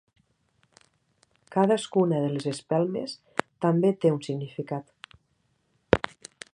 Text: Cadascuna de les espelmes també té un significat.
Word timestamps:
Cadascuna 1.55 2.23
de 2.25 2.31
les 2.37 2.47
espelmes 2.53 3.15
també 3.67 3.95
té 4.05 4.15
un 4.15 4.21
significat. 4.31 6.07